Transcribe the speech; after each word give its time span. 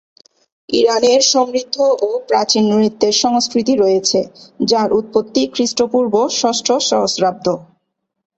ইরানের 0.69 1.21
সমৃদ্ধ 1.31 1.75
ও 2.01 2.09
প্রাচীন 2.27 2.63
নৃত্যের 2.71 3.15
সংস্কৃতি 3.23 3.73
রয়েছে, 3.75 4.19
যার 4.61 4.89
উৎপত্তি 4.93 5.41
খ্রিস্টপূর্ব 5.53 6.13
ষষ্ঠ 6.39 6.67
সহস্রাব্দ। 6.89 7.47